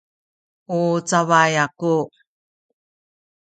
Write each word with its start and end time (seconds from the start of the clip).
u 0.77 0.77
cabay 1.07 1.53
aku 1.65 1.95